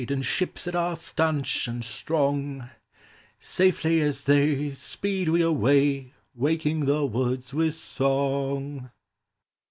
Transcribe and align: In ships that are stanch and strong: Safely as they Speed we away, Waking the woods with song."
In 0.09 0.23
ships 0.23 0.63
that 0.63 0.73
are 0.73 0.95
stanch 0.95 1.67
and 1.67 1.85
strong: 1.85 2.71
Safely 3.37 4.01
as 4.01 4.23
they 4.23 4.71
Speed 4.71 5.29
we 5.29 5.43
away, 5.43 6.15
Waking 6.33 6.85
the 6.85 7.05
woods 7.05 7.53
with 7.53 7.75
song." 7.75 8.89